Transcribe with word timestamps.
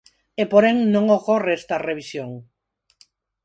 E, 0.41 0.43
porén, 0.53 0.77
non 0.93 1.05
ocorre 1.17 1.51
esta 1.59 1.75
revisión. 1.87 2.31